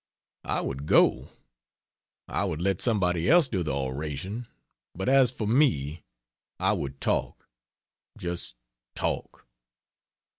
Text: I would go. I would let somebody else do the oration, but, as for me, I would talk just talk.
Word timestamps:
I 0.45 0.61
would 0.61 0.87
go. 0.87 1.29
I 2.27 2.43
would 2.45 2.59
let 2.59 2.81
somebody 2.81 3.29
else 3.29 3.47
do 3.47 3.61
the 3.61 3.75
oration, 3.75 4.47
but, 4.95 5.07
as 5.07 5.29
for 5.29 5.45
me, 5.47 6.01
I 6.59 6.73
would 6.73 6.99
talk 6.99 7.47
just 8.17 8.55
talk. 8.95 9.45